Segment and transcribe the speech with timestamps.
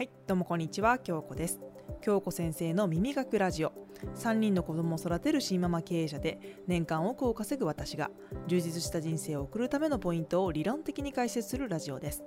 [0.00, 1.60] はい、どうもこんにちは、京子です。
[2.00, 3.74] 京子先生の耳学ラジオ。
[4.14, 8.10] 3人の子供を育てる新ママ経営者で、年間億を稼ぐ私が、
[8.46, 12.24] 充実した人生を送るためのポイントを理論的に解説するラジオです。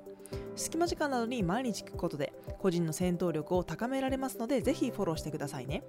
[0.56, 5.82] 隙間時間などに毎日聞くことで、個人の戦闘力を高められますので、ぜひフォローしてくださいね。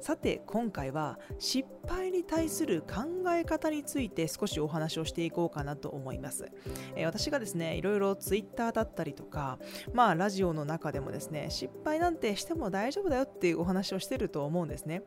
[0.00, 6.50] さて今回は失敗に対する考え方について少しお話をしていこうかなと思います、
[6.96, 9.58] えー、私がですねいろいろツイッターだったりとか
[9.92, 15.02] まあラジオの中でもですね失敗なんてしても大丈夫だよっていうお話をしてると思うんですね。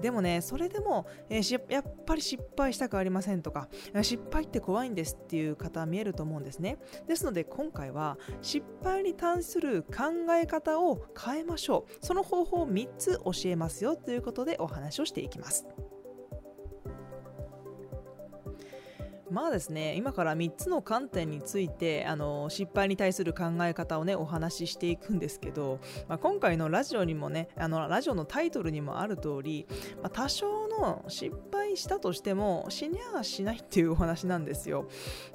[0.00, 3.68] でもねそれでも、えー、やっぱり失敗したくありませんとか
[4.02, 6.78] 失敗って怖いんですっていう方見えると思うんですね。
[7.06, 12.06] ですので今回は失敗に対する考え方を変えましょう。
[12.06, 15.66] その方法を3つ教えますよということでお話をしていきます。
[19.30, 29.66] まあですね今から3つの観点についてあの失敗に対する考え方をねお話ししていくんですけど、まあ、今回のラジオにもねあのラジオのタイトルにもある通り、
[30.02, 30.67] まあ、多少
[31.08, 34.88] 失敗したとしても死にゃしないっていうお話なんですよ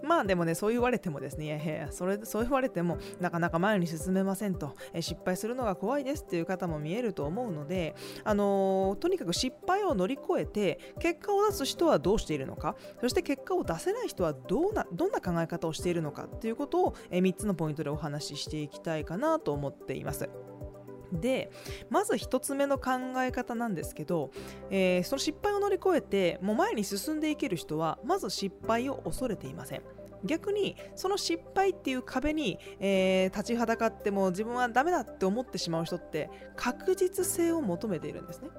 [0.04, 20.30] まあでもねそう言われてもですねいやいやそれそう言われてもなかなか前に進めませんと失敗するのが怖いですっていう方も見えると思うのであのとにかく失敗を乗り越えて結果を出す人はどうしているのかそして結果を出せない人はどうなどんな考え方をしているのかっていうことを、3つのポイントでお話ししていきたいかなと思っています。
[21.20, 21.52] で
[21.90, 24.32] まず1つ目の考え方なんですけど、
[24.70, 29.82] えー、その失敗を乗り越えてもう前に進んでいける人はまず失敗を恐れていません
[30.26, 38.50] 逆にその失敗っていう壁に、えー、立ちはだかっても自分はダメだって思ってしまう人って確実性を求めているんですね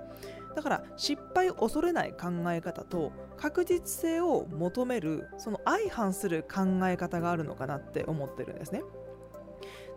[0.55, 8.82] だから失敗を恐れない考え方と確実性を求めるその相反する考え方があるのかなって思ってるんですね。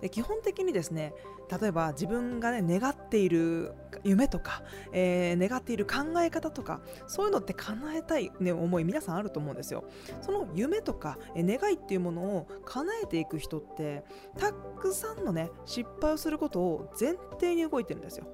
[0.02, 1.14] で基本的にですね
[1.59, 9.85] 例えば自分がね願っている夢とか、えー、願っている考え方とかそういうのって叶えたい、ね、思い皆さんあると思うんですよ。
[10.22, 14.03] その夢とか、え、願いっていうものを叶えていく人って
[14.38, 18.25] たくさんのね失敗をすることを前提に動いてるんですよ。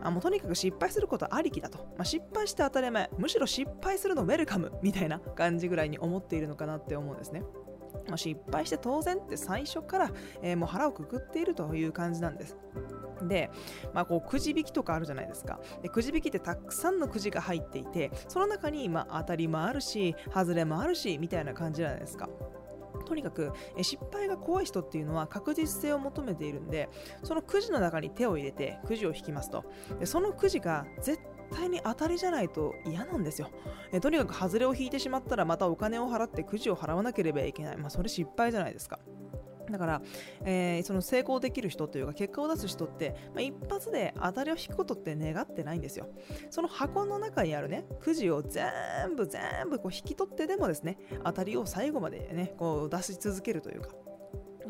[0.00, 7.42] あもうとにかく失敗することありきだと、まあ、失敗して当たり前むしろ失敗するのウェルカムみたいな感じぐらいに思っているのかなって思うんですね。
[8.08, 10.10] まあ、失敗して当然って最初から、
[10.42, 12.56] えー、もう腹をくくっているという感じなんです。
[13.28, 13.50] で、
[13.94, 15.60] まあ、こうくじ引きとかあるじゃないですか。
[15.82, 22.28] でくじ引きってたくさんのくじが入っていてその中に、まあ、当たりもあるし外れもあるしみたいな感じじゃないですか。
[23.06, 26.88] とにかく失敗が怖い人っていうのは確実性を求めているんで
[27.22, 29.64] そのくじの中に手を入れてくじを引きますと。
[29.98, 31.20] でそのくじが絶
[31.72, 33.50] に当たりじゃないと嫌なんですよ。
[33.90, 37.76] えとにかく外れを引いてしまったらまたお金を払ってくじを払わなければいけない。
[37.76, 39.00] まあそれ失敗じゃないですか。
[39.70, 40.02] だから、
[40.44, 46.08] えー、その成功できる人というか結果を出す人って、まあ、一発で当たりを引くことって願ってないんですよ。
[46.50, 48.66] その箱の中にあるねくじを全
[49.16, 53.88] 部全部こう引き取ってでもですね当たりを最後までねこう出し続けるというか。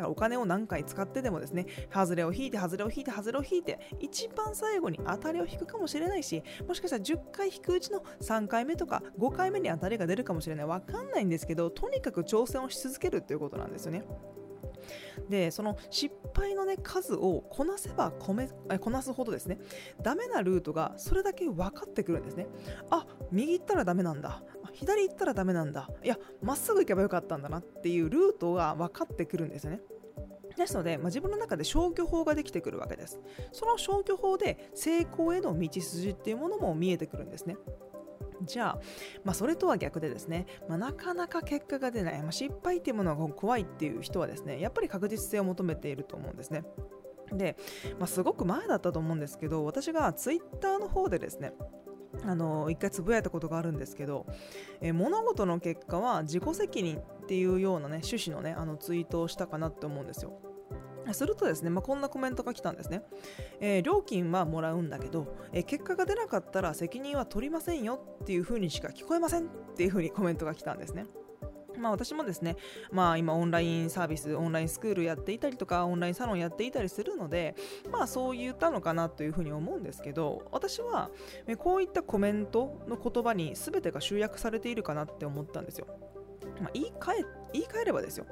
[0.07, 10.67] お金を何回使ってでもですね、外れを引いて、外れを引いて、外れを引いて、一番最後に当たりを引くかもしれないし、もしかしたら10回引くうちの3回目とか5回目に当たりが出るかもしれない。
[10.67, 14.05] わかんないんですけど、とにかく挑戦をし続けるっていうことなんですよね。
[15.29, 18.49] でその失敗の、ね、数をこなせばこめ
[18.81, 19.59] こなすほどですね
[20.03, 22.47] ダメなルートがそれだけ分かってくるんですね。
[22.91, 24.43] あ右行ったらダメなんだ。
[24.75, 25.89] 左行ったらダメなんだ。
[26.03, 29.81] いやまっすぐ行けばよかったんだなっていうルートが分かってくるんですよね。
[30.57, 33.21] ですので、まあ、自分の中で消去法ができてくるわけです。
[33.53, 37.57] その消去法で成功への道筋っていうものも見えてくるんですね。
[38.45, 38.81] じゃあ、
[39.25, 46.65] まあ、それとは逆でですね、まあ、なかなか結果が出ない、まあ、失敗っていうものが怖いっていう人はですねやっぱり確実性を求めていると思うんですね
[47.33, 47.57] で、
[47.99, 51.53] まあ、すごく前だったと思うんですけど私がツイッターの方でですね
[52.25, 54.27] あの一回つぶやいたことがあるんですけど、
[54.83, 60.39] え物事の結果は自己責任っていうようなね趣旨のねあのツイートをしたかなって思うんですよ。
[61.13, 63.03] するとですね、まあ、こんなコメントが来たんですね、
[63.61, 69.47] えー、料金はもらうんだけど、えー、結果が出なかったら責任は取りませんよっていう風にしか聞こえませんっ
[69.77, 71.07] ていう風にコメントが来たんですね。
[71.79, 72.57] まあ、私もですね、
[72.91, 77.55] まあ、今オンラインサービスオンラインスクールやっていたりとかオンラインサロンやっていたりするので
[77.91, 81.11] まあそう言ったのかなというふうに思うんですけど私は
[81.59, 85.87] こういったコメントの言葉に全てが集約されているかなって思ったんですよ。
[86.61, 88.27] まあ、言い換え言い換えればですよ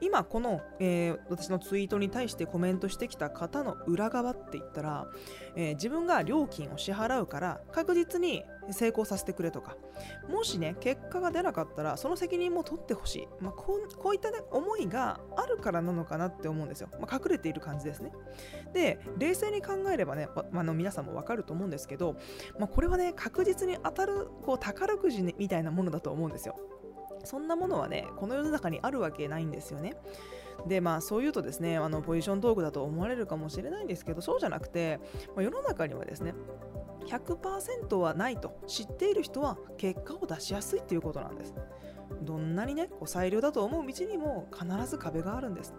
[0.00, 5.06] 今この、えー、私のツイートに対してコメントしてきた方の裏側って言ったら、
[5.56, 9.76] えー、自分が料金を支払うから確実に成功させてくれとか。
[10.28, 18.12] もしね結果が出なかったらその責任も取ってほしい、まあ、こうこういった、ね、思いがあるからなのかなって思うんですよ、まあ、隠れている感じですね。
[18.72, 22.16] で冷静に考えればね、まあの皆さんもわかると思うんですけど、
[22.58, 26.56] まあ、これはね確実に当たるこう宝くじみたいなものだと思うんですよ。
[27.24, 29.96] そんなものはねこの世の中にあるわけないんですよね。
[30.66, 35.00] でまあそう言うとですねあのポジショントークだと思われるかもしれないんですけどそうじゃなくて、
[35.34, 36.34] まあ、世の中にはですね
[37.06, 41.54] 100%はないと知っている人は結果を出しやすいっていうことなんです。
[42.22, 45.74] どんなにねこう最良だと思う道にも必ず壁があるんです。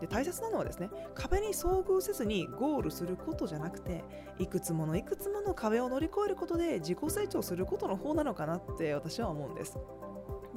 [0.00, 4.04] で大切なのはですね壁に遭遇せずにゴールすることじゃなくて
[4.38, 9.78] いくつものいくつもの壁を乗り越えることで自己成長することの方なのかなって私は思うんです。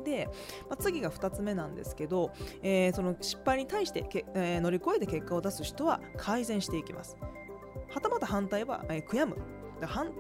[0.04, 0.30] で、
[0.70, 2.32] まあ、次が2つ目なんですけど、
[2.62, 7.18] えー、その失敗に対してけ、えー、乗り越えて結果を出す人は改善していきます。
[7.90, 9.36] はたまた反対は、えー、悔やむ。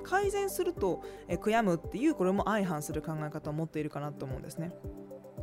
[0.03, 4.71] 改善すると、え悔やむっていうこれも相反する考え方を持っているかなと思うんですね。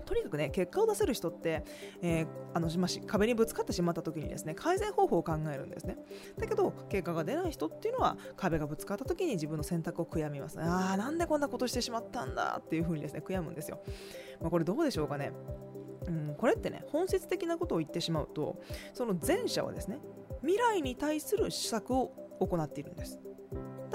[0.06, 1.64] とにかくね結果を出せる人って、
[2.00, 5.99] えー、あのま壁にぶつかってしまった時にですね改善方法を考えるんですね。
[6.38, 10.58] だけど結果が出ない人っていうのは壁がぶつかった時に自分の選択を悔やみます。
[10.61, 13.82] ああなんでこんなことしてしまったんだっていう風にですね悔やむんですよ、
[14.41, 15.32] まあ、これどうでしょうかね。
[16.06, 18.62] うん、これってね本質的なことを言ってしまうと
[18.93, 19.99] その前者はですね
[20.43, 23.20] 未来に対する施策を行っているんです。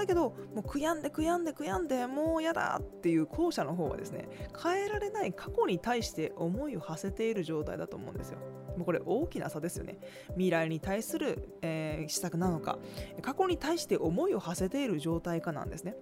[0.02, 4.28] だけどもう悔やんで悔やんで悔やんでもう嫌だっていう後者の方はですね
[4.62, 8.38] 変えられない過去に対して思いを馳せている状態だと思うんですよ。
[8.76, 9.98] もうこれ大きな差ですよね。
[10.30, 12.78] 未来に対する、えー、施策なのか
[13.20, 15.94] 過去に対して思いを馳せている状態かなんですね。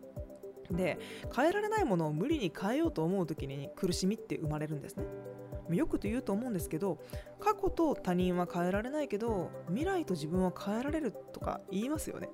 [0.70, 0.98] で
[1.34, 5.04] 変えられないものを無理に変えようと思う時に苦しみって生まれるんですね。
[5.76, 6.98] よくと言うと思うんですけど
[7.38, 12.28] 過去と他人は変えられないけど未来と自分は変えられるとか言いますよね。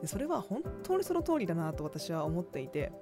[0.00, 2.92] でそれは本当にその通りだなと私は思っていて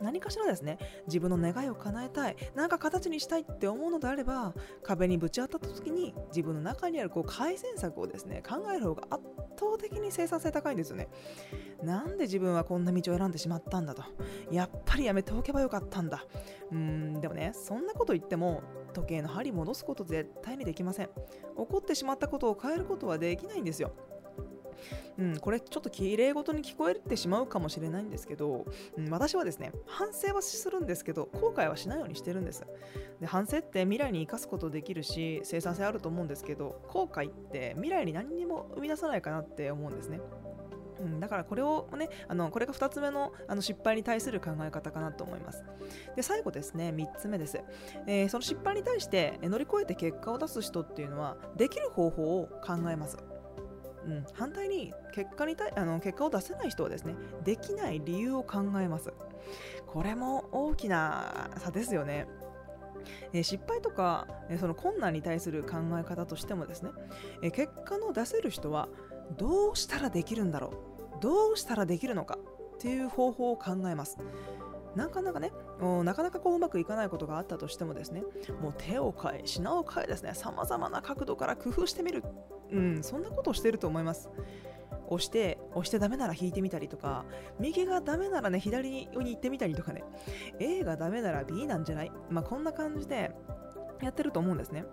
[0.00, 0.78] 何かしらですね。
[1.06, 2.36] 自分の願いを叶えたい。
[2.54, 9.22] 何か形にしたいって思うのであれば壁にぶち当たった時に自分の中にあるこう改善策をですね考える方が圧
[9.58, 11.08] 倒的に生産性高いんですよね。
[11.82, 14.02] なんで自分はこんな道を選んでしまったんだと。
[14.50, 16.24] やっぱりやめておけばよかったんだ。
[16.70, 18.62] うーんでもねそんなこと言っても
[18.92, 21.06] 時計の針戻すこと絶対にできません。
[21.06, 21.12] 起
[21.56, 23.92] こってしまったことを変えることはできないんですよ。
[25.18, 28.66] うん、これちょっと綺麗事に聞こえてしまうかもしれないんですけど、
[28.96, 32.64] うん、私はですね反省はするんですけど後悔はしないようにしてるんです。
[33.20, 40.20] で反省って未来に生かすことできるし生産性あると思うんですけど後悔って未来に何にも生み出さないかなって思うんですね。
[41.00, 45.64] うん、だからこれをねあのこれが2つ目のあの失敗に対する考え方かなと思います。
[46.14, 47.60] で最後ですね3つ目です、
[48.06, 53.16] えー、その失敗に対して乗り越えて結果を出す人っていうのはできる方法を考えます。
[54.06, 57.14] うん、反対に結果にたあの結果を出せない人はですね
[57.44, 59.12] できない理由を考えます
[59.86, 62.26] これも大きな差ですよね
[63.42, 64.26] 失敗とか、
[64.58, 66.90] その困難に対する考え方としてもですね、
[67.52, 68.88] 結果の出せる人は
[69.38, 70.72] どうしたらできるんだろ
[71.18, 72.38] うどうしたらできるのか
[72.74, 74.18] っていう方法を考えます。
[74.96, 75.52] なかなかね、
[76.04, 78.22] なかなかこううまくいかないことがあったとしてもですね、
[78.60, 82.24] もう手を変え、品を変えですね、様々な角度から工夫してみる。
[82.72, 84.30] うん、そんなことをしてると思います。
[85.08, 87.24] 押して、押してダメなら引いてみたりとか、
[87.58, 90.04] 右がダメならね、左に行ってみたりとかね、
[90.60, 92.12] A がダメなら B なんじゃない？
[92.28, 93.32] まあ、こんな感じで
[94.00, 94.84] やってると思うんですね。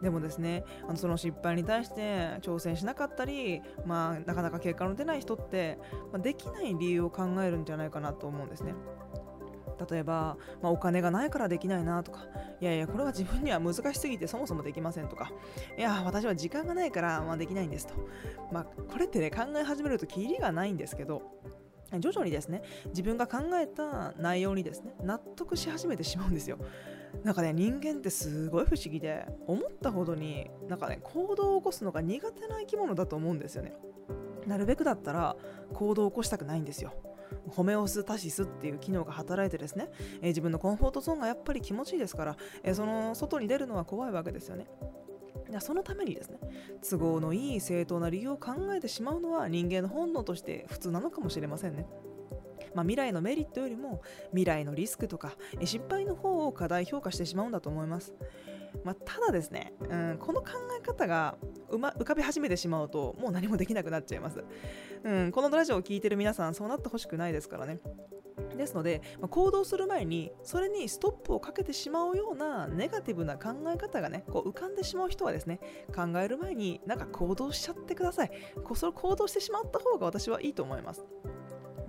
[0.00, 5.78] でもですねあのその失敗に対して挑戦しなかったり、まあ、なかなか結果の出ない人って、
[6.10, 8.72] まあ、できない理由を考えるんじゃないかなと思うんですね。
[9.90, 12.26] 例えば、まあ、お金がないからできないなとか
[12.60, 15.30] いやいやこれは自分には難しすぎてそもそもできませんとか
[15.78, 17.94] いや私は時間がないから、まあ、できないんですと、
[18.52, 21.22] まあ、これってね考え始めるときりがないんですけど
[21.98, 26.58] 徐々にですね自分が考えた内容にですね納得し始めてしまうんですよ。
[27.24, 33.72] なんかね人間ってすごい不思議で思ったほどになんかね行動を起こすのが苦手な生き物だと思うんですよね。
[34.46, 35.36] なるべくだったら
[35.72, 36.92] 行動を起こしたくないんですよ。
[37.48, 39.88] ホメオスタシスっていう機能が働いてですね、
[40.20, 44.66] えー、自分のコンフォートゾーンがやっぱり気持ちいいですから、えー、その外に出るのは怖いわけですよね。
[45.58, 46.38] そのためにですね
[46.88, 51.86] 都合のいい正当な理由を考えてしまうのは人間の本能として普通なのかもしれませんね。
[52.74, 58.14] まあ、未来のメリットよりも未来のリスクとか失敗の方を過大評価してしまうんだと思います。
[58.84, 60.48] まあ、ただですね、うん、この考
[60.78, 61.36] え方が、
[61.76, 64.44] ま、浮かび始めてしまうともう何もできなくなっちゃいます、
[65.02, 67.78] うん、このラジオを聴いてる皆さんそうなってほしくないですからね。
[68.56, 75.60] ですので、まあ、行動する前にそれにストップをかけてしまうようなネガティブな考え方がねこう浮かんでしまう人はですね
[75.94, 78.30] 考える前になんか行動しちゃってください。
[78.62, 81.04] こうそれ行動してしまった方が私はいいと思います。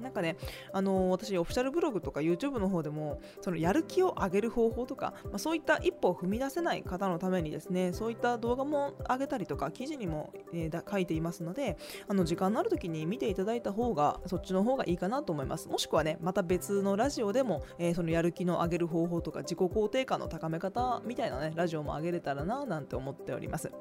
[0.01, 0.37] なんかね、
[0.73, 11.77] あのー、私、オフィシャルブログとか YouTube の方でも、そのやる気を上げる方法とか、まあ、そういった一歩を踏み出せない方のためにですね、そういった動画も上げたりとか、記事にも、えー、書いていますので、
[12.07, 15.67] あの時間のある時に見ていただいた方が、そっちの方がいいかなと思います。
[15.69, 23.71] もしくはね、また別のラジオでも、えー、そのやる気の上げる方法とか、自己肯定感の高め方みたいなね、ラジオも上げれたらな、なんて思っております。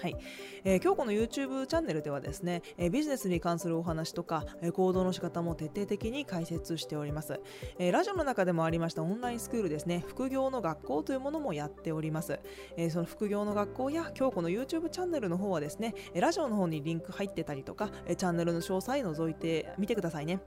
[0.00, 0.16] はい、
[0.64, 7.38] えー、今日この YouTube チャンネルではですね、えー、ビジネスに関するお話とか、えー、行動の仕方も徹底的に解説しております、
[7.78, 12.40] えラジオの中でもありましたオンラインスクールですね副業の学校というものもやっております、
[12.78, 20.40] えその副業の学校や今日この YouTube チャンネルの方はですねラジオの方にリンク入ってたりとかえチャンネルの詳細覗いてみてくださいね。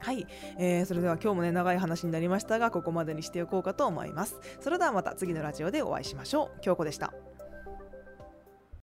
[0.00, 0.26] はい、
[0.58, 4.40] えー、それでは今日もね長い話になりましたがここまでにしておこうかと思います。
[4.60, 6.60] それではまた次のラジオでお会いしましょう。
[6.60, 7.12] 京子でした。